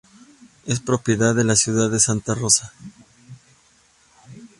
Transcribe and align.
Es 0.65 0.79
propiedad 0.79 1.35
de 1.35 1.43
la 1.43 1.55
ciudad 1.55 1.87
de 1.91 1.99
Santa 1.99 2.33
Rosa. 2.33 2.73